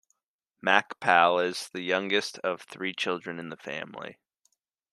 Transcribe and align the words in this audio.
Makpal 0.65 1.45
is 1.45 1.69
the 1.69 1.81
youngest 1.83 2.39
of 2.39 2.63
three 2.63 2.91
children 2.91 3.37
in 3.37 3.49
the 3.49 3.55
family. 3.55 4.17